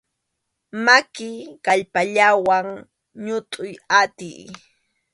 [0.85, 1.29] Maki
[1.65, 2.67] kallpallawan
[3.25, 4.41] ñutʼuy atiy.